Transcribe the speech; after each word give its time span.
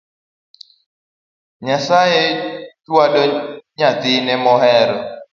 Nyasaye 1.65 2.21
chwado 2.83 3.21
nyathine 3.77 4.33
mohero 4.43 4.95